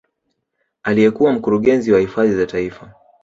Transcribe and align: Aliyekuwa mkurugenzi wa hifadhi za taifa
Aliyekuwa 0.83 1.33
mkurugenzi 1.33 1.91
wa 1.91 1.99
hifadhi 1.99 2.35
za 2.35 2.45
taifa 2.45 2.93